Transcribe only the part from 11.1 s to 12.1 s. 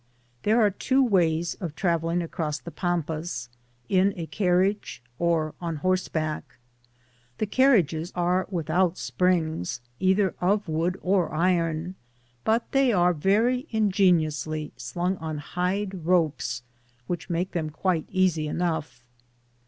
iron,